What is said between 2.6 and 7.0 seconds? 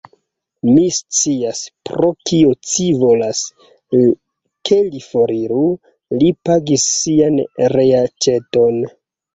ci volas, ke li foriru: li pagis